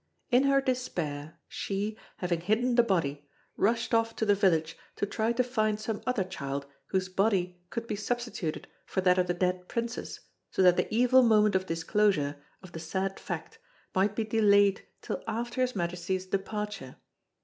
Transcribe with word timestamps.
In 0.31 0.45
her 0.45 0.61
despair 0.61 1.37
she, 1.47 1.95
having 2.17 2.41
hidden 2.41 2.73
the 2.73 2.81
body, 2.81 3.29
rushed 3.55 3.93
off 3.93 4.15
to 4.15 4.25
the 4.25 4.33
village 4.33 4.75
to 4.95 5.05
try 5.05 5.31
to 5.33 5.43
find 5.43 5.79
some 5.79 6.01
other 6.07 6.23
child 6.23 6.65
whose 6.87 7.07
body 7.07 7.61
could 7.69 7.85
be 7.85 7.95
substituted 7.95 8.67
for 8.83 9.01
that 9.01 9.19
of 9.19 9.27
the 9.27 9.35
dead 9.35 9.67
princess 9.67 10.19
so 10.49 10.63
that 10.63 10.75
the 10.75 10.91
evil 10.91 11.21
moment 11.21 11.53
of 11.53 11.67
disclosure 11.67 12.37
of 12.63 12.71
the 12.71 12.79
sad 12.79 13.19
fact 13.19 13.59
might 13.93 14.15
be 14.15 14.23
delayed 14.23 14.83
till 15.03 15.23
after 15.27 15.61
His 15.61 15.75
Majesty's 15.75 16.25
departure. 16.25 16.95